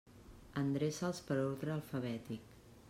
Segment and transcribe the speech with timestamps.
[0.61, 2.53] Endreça'ls per ordre alfabètic.